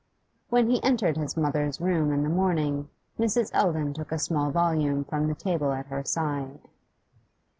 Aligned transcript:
When 0.49 0.71
he 0.71 0.81
entered 0.81 1.15
his 1.15 1.37
mother's 1.37 1.79
room 1.79 2.11
in 2.11 2.23
the 2.23 2.29
morning, 2.29 2.89
Mrs. 3.19 3.51
Eldon 3.53 3.93
took 3.93 4.11
a 4.11 4.17
small 4.17 4.49
volume 4.49 5.03
from 5.03 5.27
the 5.27 5.35
table 5.35 5.73
at 5.73 5.85
her 5.89 6.03
side. 6.03 6.59